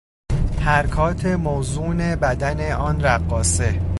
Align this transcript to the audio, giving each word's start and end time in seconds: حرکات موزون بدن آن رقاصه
حرکات 0.59 1.25
موزون 1.25 1.97
بدن 1.97 2.71
آن 2.71 3.01
رقاصه 3.01 3.81